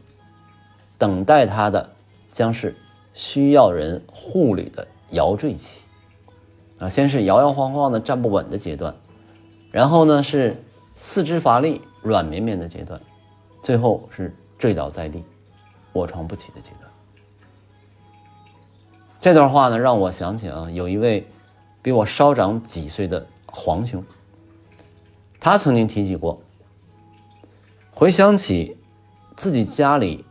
[0.99, 1.89] 等待他的
[2.31, 2.77] 将是
[3.13, 5.81] 需要人护理的摇坠期。
[6.79, 8.93] 啊，先是摇摇晃晃的站不稳的阶段，
[9.71, 10.61] 然后呢是
[10.99, 12.99] 四肢乏力、软绵绵的阶段，
[13.61, 15.23] 最后是坠倒在地、
[15.93, 16.91] 卧床不起的阶段。
[19.21, 21.25] 这段话呢让我想起啊，有一位
[21.81, 24.03] 比我稍长几岁的皇兄，
[25.39, 26.41] 他曾经提起过，
[27.93, 28.75] 回想起
[29.37, 30.25] 自己家里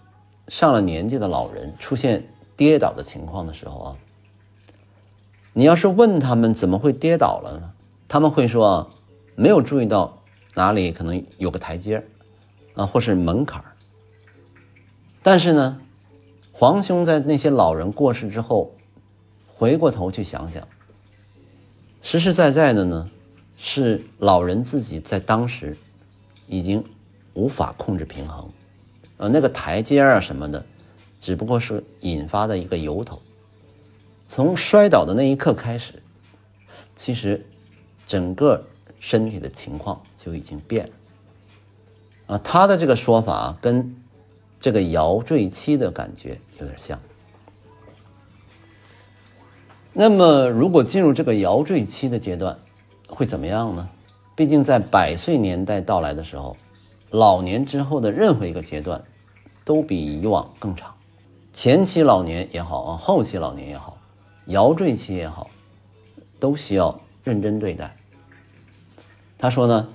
[0.48, 2.22] 上了年纪的老人出现
[2.56, 3.96] 跌倒的情况的时候啊。
[5.54, 7.72] 你要是问他们怎么会跌倒了呢？
[8.08, 8.88] 他们会说啊，
[9.34, 10.22] 没有注意到
[10.54, 12.02] 哪里可能有个台阶
[12.74, 13.62] 啊，或是门槛
[15.22, 15.78] 但是呢，
[16.52, 18.72] 皇兄在那些老人过世之后，
[19.54, 20.66] 回过头去想想，
[22.02, 23.10] 实实在在的呢，
[23.58, 25.76] 是老人自己在当时
[26.46, 26.82] 已经
[27.34, 28.48] 无法控制平衡，
[29.18, 30.64] 呃，那个台阶啊什么的，
[31.22, 33.22] 只不过是引发的一个由头。
[34.26, 36.02] 从摔倒的那一刻开始，
[36.96, 37.46] 其实
[38.04, 38.60] 整个
[38.98, 42.34] 身体的情况就已经变了。
[42.34, 43.94] 啊，他的这个说法跟
[44.58, 46.98] 这个摇坠期的感觉有点像。
[49.92, 52.58] 那么，如果进入这个摇坠期的阶段，
[53.06, 53.88] 会怎么样呢？
[54.34, 56.56] 毕竟在百岁年代到来的时候，
[57.10, 59.04] 老年之后的任何一个阶段，
[59.64, 60.92] 都比以往更长。
[61.52, 63.98] 前期老年也好啊，后期老年也好，
[64.46, 65.50] 摇坠期也好，
[66.40, 67.94] 都需要认真对待。
[69.38, 69.88] 他说呢，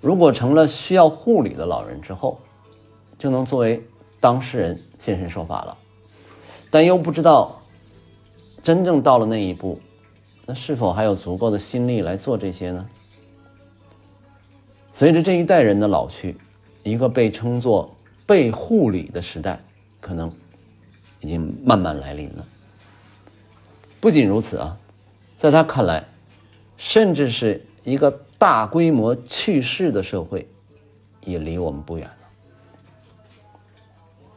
[0.00, 2.40] 如果成了需要护理的老人之后，
[3.18, 3.82] 就能作为
[4.20, 5.76] 当事人现身说法了，
[6.70, 7.56] 但又不知道。
[8.62, 9.80] 真正到了那一步，
[10.44, 12.86] 那是否还有足够的心力来做这些呢？
[14.92, 16.36] 随着这一代人的老去，
[16.82, 17.90] 一个被称作
[18.26, 19.58] “被护理”的时代，
[19.98, 20.30] 可能
[21.20, 22.46] 已经慢慢来临了。
[24.00, 24.78] 不仅如此啊，
[25.36, 26.04] 在他看来，
[26.76, 30.48] 甚至是一个大规模去世的社会，
[31.24, 32.16] 也离我们不远了。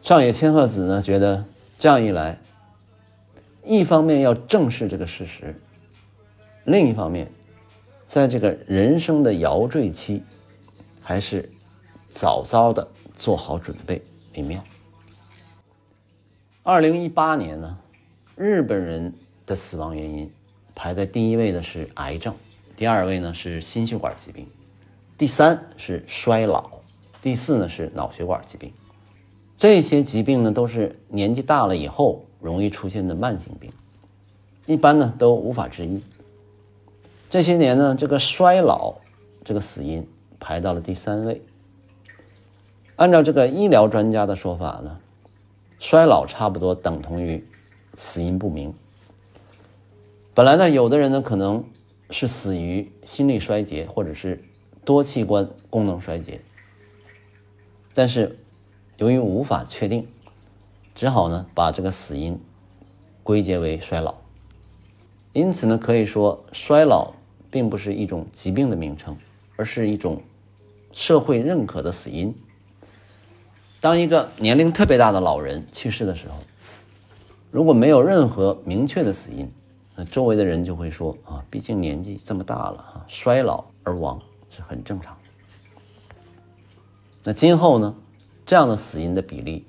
[0.01, 1.45] 上野千鹤子呢，觉得
[1.79, 2.37] 这样一来。
[3.65, 5.57] 一方面要正视这个事实，
[6.65, 7.31] 另一方面，
[8.05, 10.21] 在这个人生的摇坠期，
[11.01, 11.49] 还是
[12.09, 14.01] 早早的做好准备
[14.35, 14.61] 为妙。
[16.63, 17.77] 二零一八年呢，
[18.35, 19.13] 日本人
[19.45, 20.31] 的死亡原因
[20.73, 22.33] 排在第一位的是癌症，
[22.75, 24.47] 第二位呢是心血管疾病，
[25.17, 26.69] 第三是衰老，
[27.21, 28.71] 第四呢是脑血管疾病。
[29.57, 32.25] 这些疾病呢都是年纪大了以后。
[32.43, 33.71] 容易出现的慢性病，
[34.65, 36.01] 一般呢都无法治愈。
[37.29, 38.95] 这些年呢，这个衰老
[39.45, 40.05] 这个死因
[40.41, 41.41] 排到了第三位。
[42.97, 44.99] 按照这个医疗专家的说法呢，
[45.83, 47.45] 衰老差不多等同于
[47.97, 48.73] 死因不明。
[50.33, 51.65] 本来呢，有的人呢可能
[52.09, 54.41] 是死于心力衰竭或者是
[54.85, 56.39] 多器官功能衰竭，
[57.93, 58.39] 但是
[58.95, 60.07] 由于无法确定。
[60.95, 62.39] 只好呢把这个死因
[63.21, 64.15] 归结为衰老，
[65.33, 67.13] 因此呢可以说衰老
[67.51, 69.17] 并不是一种疾病的名称，
[69.57, 70.21] 而是一种
[70.93, 72.33] 社会认可的死因。
[73.83, 76.35] 当一个年龄特别大的老人去世的时候，
[77.51, 79.51] 如果没有任何明确的死因，
[79.93, 85.19] 那周围的人就会说啊，毕竟年纪这么大了啊，衰老而亡是很正常的。
[87.25, 87.93] 那今后呢，
[88.45, 89.65] 这样的死因的比例。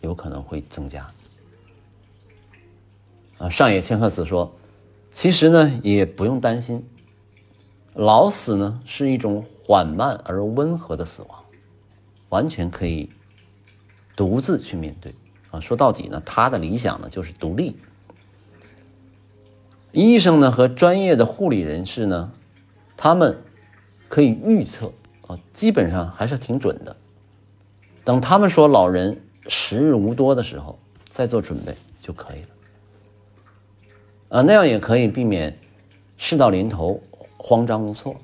[0.00, 1.08] 有可能会增加。
[3.38, 4.54] 啊，上野千鹤子说
[5.10, 6.86] ：“其实呢，也不用担心，
[7.94, 11.44] 老死呢是一种缓慢而温和的死亡，
[12.28, 13.10] 完全可以
[14.18, 15.14] 独自去面对。
[15.52, 17.76] 啊，说到底呢，他的理想呢就是独立。
[19.92, 22.32] 医生呢和专业的护理人士呢，
[22.96, 23.38] 他们
[24.08, 24.92] 可以预测
[25.28, 26.96] 啊，基本上还是挺准的。
[28.02, 30.78] 等他们说老人。”时日无多的时候，
[31.08, 32.48] 再做准备就可以了。
[34.28, 35.56] 啊，那样也可以避免
[36.18, 37.00] 事到临头
[37.38, 38.14] 慌张无措。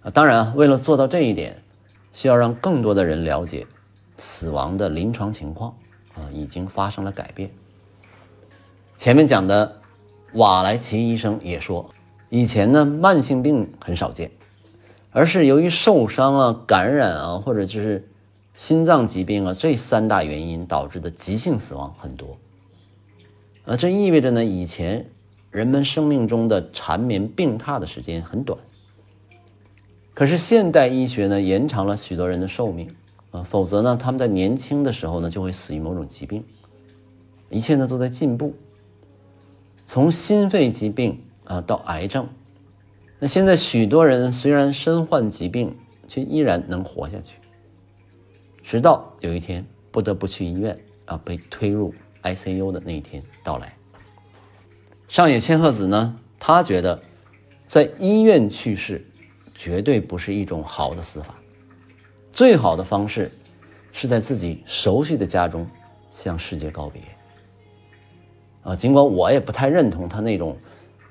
[0.00, 1.62] 啊，当然啊，为了做到这一点，
[2.14, 3.66] 需要让更多的人了解
[4.18, 5.74] 死亡的临床情况
[6.14, 7.50] 啊，已经发生了改变。
[8.98, 9.80] 前面讲的
[10.34, 11.88] 瓦莱奇医生也说，
[12.28, 14.30] 以前呢慢性病很少见，
[15.10, 18.06] 而是由于受伤啊、感染啊，或者就是。
[18.54, 22.36] 心脏疾病啊，这三大原因导致的急性死亡很多，
[23.64, 25.06] 啊，这意味着呢，以前
[25.52, 28.58] 人们生命中的缠绵病榻的时间很短。
[30.12, 32.92] 可是现代医学呢，延长了许多人的寿命，
[33.30, 36.44] 啊，否则呢，他们在年轻的时候呢，就会死于某种疾病。
[37.50, 38.54] 一切呢都在进步，
[39.86, 42.28] 从心肺疾病啊到癌症，
[43.18, 45.76] 那现在许多人虽然身患疾病，
[46.06, 47.38] 却依然能活下去。
[48.62, 53.74] 直到有一天不得不去医院啊，被推入 ICU 的那一天到来。
[55.06, 57.00] 上野千鹤子呢，他觉得
[57.66, 59.06] 在医院去世
[59.54, 61.34] 绝对不是一种好的死法，
[62.38, 63.32] 最好的方式
[63.90, 65.68] 是在自己熟悉的家中
[66.08, 67.02] 向世界告别。
[68.62, 70.56] 啊，尽管我也不太认同他那种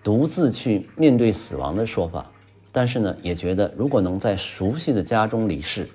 [0.02, 2.32] 独自去面对死亡的说法，
[2.72, 5.90] 但是呢，也觉得如果能在熟悉的家中离世。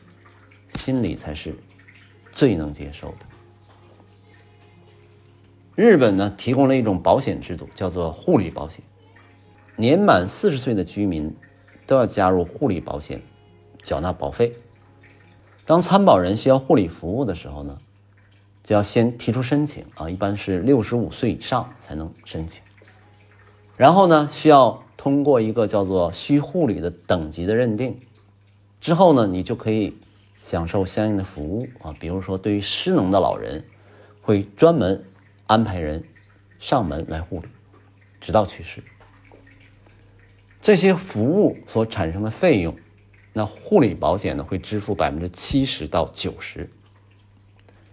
[0.68, 1.54] 心里才是
[2.30, 3.26] 最能接受的。
[5.74, 8.84] 日本呢提供了一种保险制度，叫做护理保险。
[9.76, 11.34] 年满四十岁的居民
[11.86, 13.22] 都要加入护理保险，
[13.82, 14.52] 缴纳保费。
[15.64, 17.78] 当参保人需要护理服务的时候呢，
[18.64, 22.62] 就要先提出申请啊，一般是六十五岁以上才能申请。
[23.76, 28.00] 然后呢，需要通过一个叫做需护理的等级的认定，
[28.80, 29.96] 之后呢，你就可以
[30.42, 31.94] 享受相应的服务啊。
[31.98, 33.64] 比如说，对于失能的老人，
[34.20, 35.02] 会专门
[35.46, 36.04] 安排人
[36.58, 37.46] 上门来护理，
[38.20, 38.82] 直到去世。
[40.60, 42.76] 这些服务所产生的费用，
[43.32, 46.68] 那护理保险呢会支付百分之七十到九十，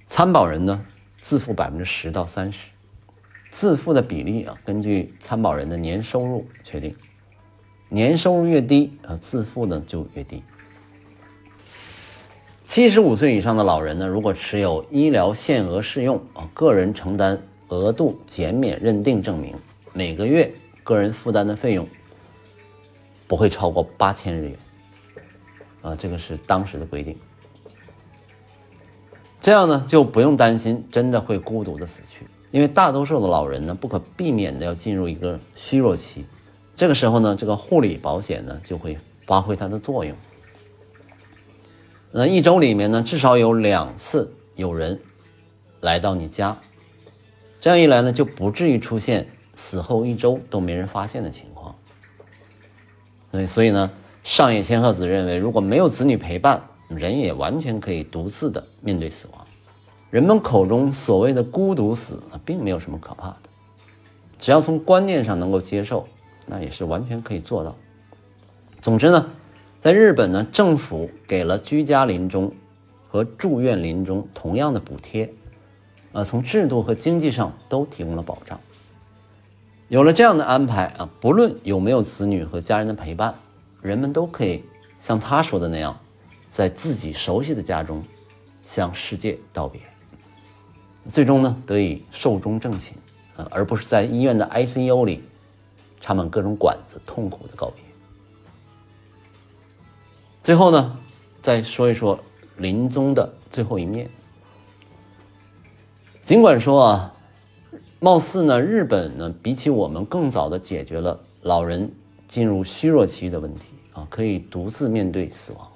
[0.05, 0.85] 参保人呢
[1.21, 2.59] 自付百分之十到三十。
[3.51, 6.95] 自付的比例啊，根据参保人的年收入确定，
[7.89, 10.43] 年收入越低啊，自付呢就越低。
[12.63, 19.55] 七十五岁以上的老人呢，如果持有医疗限额适用啊个人承担额度减免认定证明，
[19.93, 21.87] 每个月个人负担的费用
[23.27, 24.59] 不会超过八千日元
[25.81, 27.17] 啊，这个是当时的规定。
[29.41, 32.27] 这样呢，就不用担心真的会孤独的死去。
[32.51, 36.25] 因为大多数的老人呢，不可避免的要进入一个虚弱期，
[36.75, 40.15] 这个时候呢，这个护理保险呢就会发挥它的作用。
[42.11, 44.99] 那一周里面呢，至少有两次有人
[45.79, 46.57] 来到你家，
[47.59, 51.75] 这样一来呢，就不至于出现死后一周都没人发现的情况。
[53.31, 53.91] 所以，所以呢，
[54.29, 59.47] 上野千鹤子认为，如果没有子女陪伴，人也完全可以独自的面对死亡。
[60.11, 63.37] 人们口中所谓的孤独死，并没有什么可怕的，
[64.37, 66.07] 只要从观念上能够接受，
[66.45, 67.75] 那也是完全可以做到。
[68.79, 69.31] 总之呢，
[69.81, 72.53] 在日本呢，政府给了居家临终
[73.09, 75.33] 和住院临终同样的补贴，
[76.13, 78.59] 啊，从制度和经济上都提供了保障。
[79.87, 83.33] 有了这样的安排啊，不论有没有子女和家人的陪伴，
[83.81, 84.63] 人们都可以
[84.99, 85.97] 像他说的那样，
[86.49, 88.03] 在自己熟悉的家中
[88.61, 89.81] 向世界道别。
[91.07, 92.95] 最终呢，得以寿终正寝，
[93.35, 95.23] 啊，而不是在医院的 ICU 里
[96.01, 97.83] 插满各种管子，痛苦的告别。
[100.43, 100.97] 最后呢，
[101.41, 102.19] 再说一说
[102.57, 104.09] 临终的最后一面。
[106.23, 107.13] 尽管说啊，
[107.99, 111.91] 貌似呢，日本呢比起我们更早的解决了老人
[112.29, 115.67] 进入虚弱期的问题啊，可以独自面对死亡。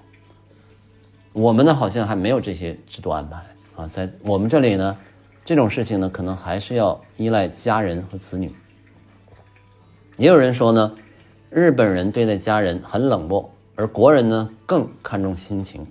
[1.34, 3.43] 我们呢，好像还没有这些制度安排
[3.76, 4.97] 啊，在我们这里呢。
[5.45, 8.49] 这种事情呢，可能还是要依赖家人和子女。
[10.16, 10.95] 也有人说呢，
[11.49, 15.86] 日本人对待家人很冷漠，而国人呢更看重亲情。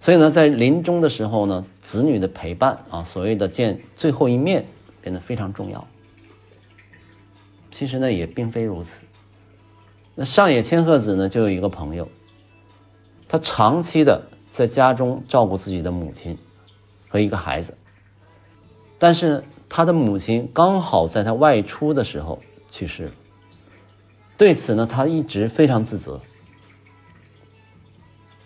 [0.00, 4.64] 所以呢，在临终的时候呢，子女的陪伴啊，所谓的见最后一面，
[5.02, 5.86] 变得非常重要。
[7.70, 9.01] 其实呢，也并非如此。
[10.14, 12.08] 那上野千鹤子呢，就有一个朋友，
[13.28, 16.36] 他长期的在家中照顾自己的母亲
[17.08, 17.74] 和一个孩子。
[18.98, 22.40] 但是他的母亲刚好在他外出的时候
[22.70, 23.12] 去世了。
[24.36, 26.20] 对此呢，他一直非常自责。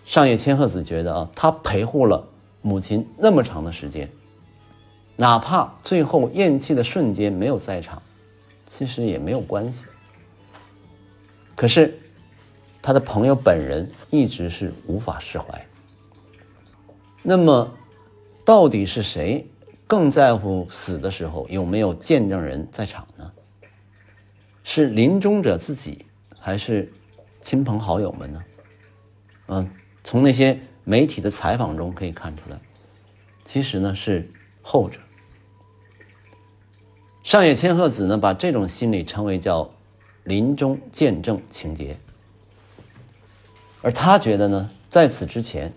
[0.04, 2.28] 上野千鹤子觉得啊，他陪护了
[2.62, 4.08] 母亲那么长的时间，
[5.16, 8.00] 哪怕最后咽气的瞬间没有在场，
[8.66, 9.84] 其实也没有关系。
[11.56, 11.98] 可是
[12.80, 15.66] 他的朋友本人一直是无法释怀。
[17.22, 17.74] 那么，
[18.44, 19.44] 到底是谁？
[19.88, 23.32] 更在乎死的时候有没有见证人在场呢？
[24.64, 26.04] 是临终者自己，
[26.38, 26.92] 还是
[27.40, 28.44] 亲朋好友们呢？
[29.46, 29.70] 嗯，
[30.02, 32.58] 从那些媒体的采访中可以看出来，
[33.44, 34.28] 其实呢是
[34.60, 34.98] 后者。
[37.22, 39.70] 上野千鹤子呢把这种心理称为叫
[40.26, 41.96] 临终见证情节，
[43.80, 45.72] 而他觉得呢，在此之前，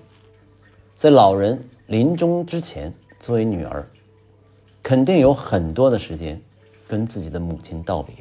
[0.98, 3.88] 在老人临终之前，作为女儿。
[4.82, 6.42] 肯定有很多的时间，
[6.88, 8.16] 跟自己的母亲道别，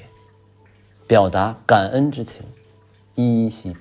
[1.06, 2.42] 表达感恩之情，
[3.14, 3.80] 依依惜别，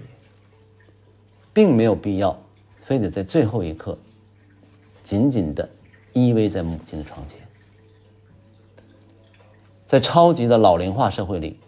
[1.54, 2.40] 并没有必要
[2.80, 3.98] 非得在最后一刻，
[5.04, 5.68] 紧紧的
[6.14, 7.40] 依偎在母亲的床前。
[9.86, 11.60] 在超级的老龄化社会里，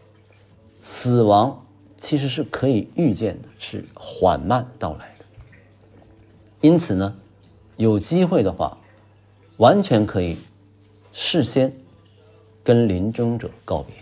[0.91, 1.63] 死亡
[1.97, 5.25] 其实是可以预见的，是缓慢到来的。
[6.61, 7.15] 因此呢，
[7.77, 8.75] 有机会的话，
[9.57, 10.35] 完全可以。
[11.13, 11.71] 事先
[12.63, 13.93] 跟临终者告别，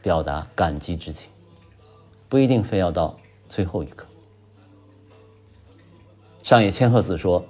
[0.00, 1.28] 表达感激之情，
[2.28, 4.06] 不一定非要到最后一刻。
[6.44, 7.44] 上野千鹤子说：“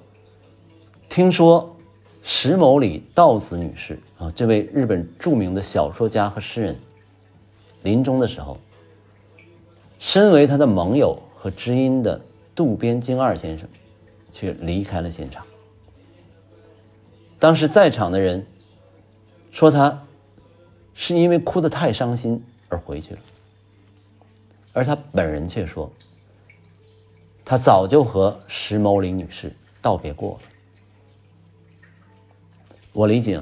[1.11, 1.77] 听说
[2.23, 6.77] 石某里道子女士啊，这位日本著名的小说家和诗人，
[7.87, 8.59] 临终的时候，
[10.01, 12.21] 身为他的盟友和知音的
[12.53, 13.69] 渡边京二先生，
[14.33, 15.47] 却离开了现场。
[17.39, 18.45] 当时在场的人
[19.53, 20.05] 说他
[20.95, 23.21] 是因为哭得太伤心而回去了，
[24.73, 25.89] 而他本人却说，
[27.45, 30.41] 他早就和石某林女士道别过了。
[32.93, 33.41] 我理解，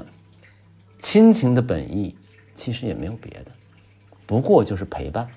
[0.99, 2.15] 亲情的本意
[2.53, 3.51] 其实也没有别的，
[4.25, 5.29] 不过就是陪伴，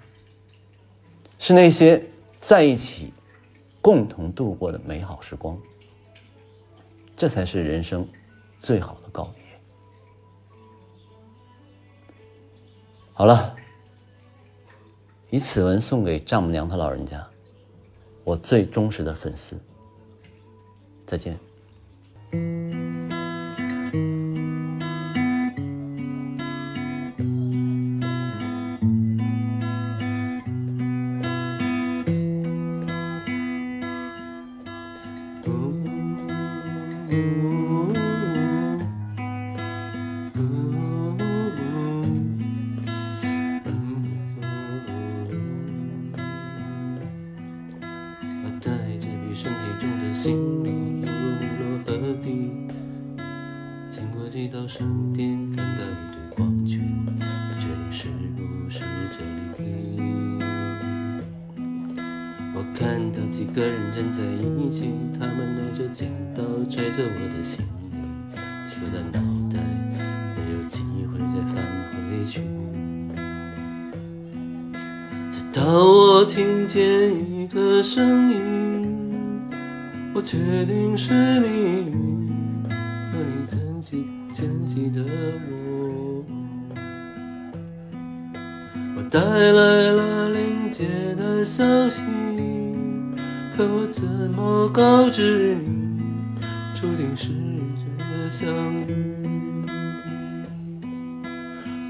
[1.39, 2.05] 是那些
[2.41, 3.13] 在一起
[3.81, 5.59] 共同度过的美好时光，
[7.17, 8.07] 这才是人生。
[8.59, 9.45] 最好的告别。
[13.13, 13.55] 好了，
[15.31, 17.25] 以此文送给丈母娘她老人家，
[18.25, 19.57] 我最忠实的粉丝。
[21.07, 21.39] 再见。
[89.11, 90.85] 带来了临界
[91.15, 92.03] 的消息，
[93.57, 96.03] 可我怎么告知你，
[96.75, 97.31] 注定是
[97.79, 98.47] 这相
[98.87, 99.25] 遇？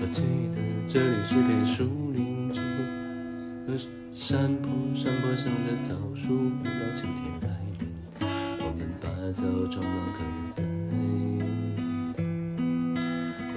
[0.01, 0.23] 我记
[0.55, 0.57] 得
[0.87, 2.55] 这里是片树林，
[3.67, 3.77] 和
[4.13, 7.19] 山坡，山坡上的枣树，每到秋天。
[7.43, 7.49] 来
[7.81, 7.89] 临，
[8.61, 10.19] 我们把枣装满口
[10.55, 10.63] 袋。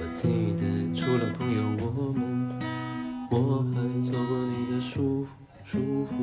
[0.12, 0.20] 记
[0.58, 2.20] 得除了朋友，我们
[3.34, 5.30] 我还做过你的舒服
[5.64, 6.14] 舒服。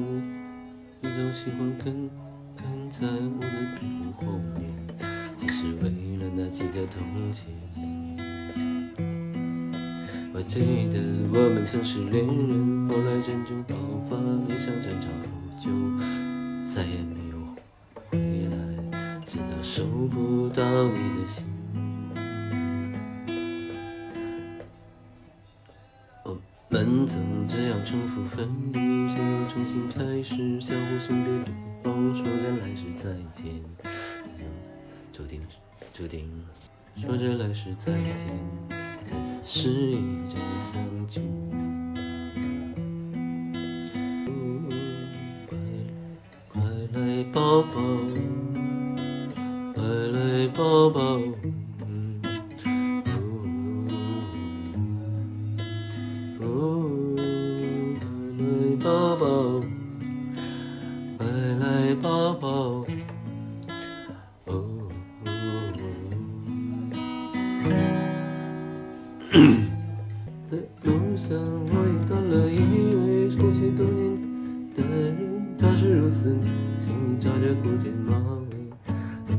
[1.02, 2.08] 你总喜欢跟
[2.56, 4.70] 跟在我的屁股后面，
[5.36, 7.48] 只是为了那几个铜钱。
[10.32, 10.60] 我记
[10.92, 11.00] 得
[11.34, 13.76] 我们曾是恋人，后来战争爆
[14.08, 14.16] 发，
[14.48, 15.26] 你上战场后
[15.58, 15.72] 就
[16.72, 17.38] 再也没有
[18.12, 18.20] 回
[18.52, 19.64] 来，直到。
[19.64, 21.59] 收不到你的信。
[27.10, 28.80] 曾这样重复分离，
[29.16, 33.64] 想要重新开始，相互送别对方，说着来世再见。
[35.12, 35.42] 注定，
[35.92, 36.30] 注定，
[37.02, 38.28] 说着来世再见，
[38.70, 41.20] 再次失意着相聚。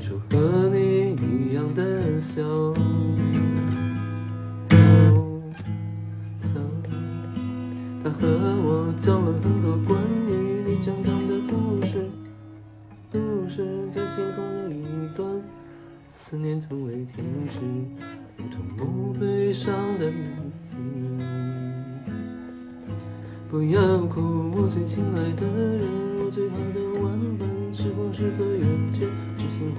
[0.00, 0.80] 尾，听说和你。
[1.74, 2.42] 的笑，
[4.64, 4.76] 走
[6.40, 6.60] 走，
[8.02, 8.26] 他和
[8.64, 9.96] 我讲了很多关
[10.26, 12.08] 于你成长的故事，
[13.12, 15.40] 故事在心头有一段
[16.08, 17.58] 思念从未停止，
[18.36, 20.76] 如同不悲伤的名字。
[23.48, 25.86] 不要哭，我最亲爱的人，
[26.24, 28.49] 我最好的玩伴，时光是个，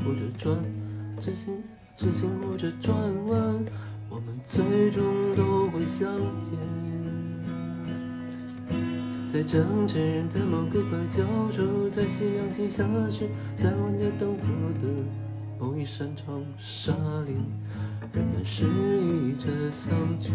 [0.04, 0.58] 或者转，
[1.20, 1.62] 直行。
[1.97, 2.95] 痴心或者转
[3.28, 3.66] 弯，
[4.10, 5.04] 我们最终
[5.36, 6.10] 都会相
[6.41, 6.52] 见。
[9.32, 11.22] 在城市的某个拐角
[11.52, 14.47] 处，在夕阳西下时，在万家灯火
[14.82, 14.88] 的
[15.60, 16.93] 某一扇窗纱
[17.28, 17.36] 里，
[18.14, 20.32] 人们示意着相聚。